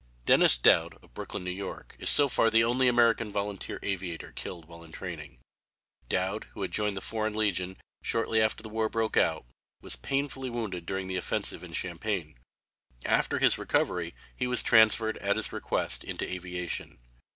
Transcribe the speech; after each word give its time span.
Dennis 0.25 0.57
Dowd, 0.57 0.95
of 1.03 1.13
Brooklyn, 1.13 1.47
N.Y., 1.47 1.81
is 1.99 2.09
so 2.09 2.27
far 2.27 2.49
the 2.49 2.63
only 2.63 2.87
American 2.87 3.31
volunteer 3.31 3.79
aviator 3.83 4.31
killed 4.31 4.65
while 4.65 4.83
in 4.83 4.91
training. 4.91 5.37
Dowd, 6.09 6.45
who 6.55 6.63
had 6.63 6.71
joined 6.71 6.97
the 6.97 7.01
Foreign 7.01 7.35
Legion, 7.35 7.77
shortly 8.01 8.41
after 8.41 8.63
the 8.63 8.69
war 8.69 8.89
broke 8.89 9.15
out, 9.15 9.45
was 9.83 9.95
painfully 9.95 10.49
wounded 10.49 10.87
during 10.87 11.05
the 11.05 11.17
offensive 11.17 11.61
in 11.63 11.73
Champagne. 11.73 12.35
After 13.05 13.37
his 13.37 13.59
recovery 13.59 14.15
he 14.35 14.47
was 14.47 14.63
transferred, 14.63 15.19
at 15.19 15.35
his 15.35 15.53
request, 15.53 16.03
into 16.03 16.27
aviation. 16.27 16.97